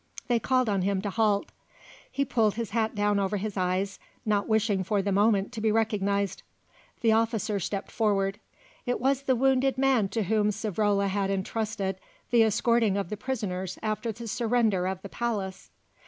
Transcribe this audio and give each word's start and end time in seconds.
They 0.27 0.39
called 0.39 0.67
on 0.67 0.81
him 0.81 0.99
to 1.03 1.11
halt. 1.11 1.51
He 2.11 2.25
pulled 2.25 2.55
his 2.55 2.71
hat 2.71 2.95
down 2.95 3.19
over 3.19 3.37
his 3.37 3.55
eyes, 3.55 3.99
not 4.25 4.47
wishing 4.47 4.83
for 4.83 4.99
the 5.03 5.11
moment 5.11 5.51
to 5.51 5.61
be 5.61 5.71
recognised. 5.71 6.41
The 7.01 7.11
officer 7.11 7.59
stepped 7.59 7.91
forward. 7.91 8.39
It 8.87 8.99
was 8.99 9.21
the 9.21 9.35
wounded 9.35 9.77
man 9.77 10.09
to 10.09 10.23
whom 10.23 10.49
Savrola 10.49 11.07
had 11.07 11.29
entrusted 11.29 11.97
the 12.31 12.41
escorting 12.41 12.97
of 12.97 13.09
the 13.09 13.15
prisoners 13.15 13.77
after 13.83 14.11
the 14.11 14.27
surrender 14.27 14.87
of 14.87 15.03
the 15.03 15.09
palace. 15.09 15.69